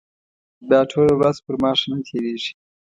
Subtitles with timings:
[0.69, 2.51] بیا ټوله ورځ پر ما ښه نه تېرېږي.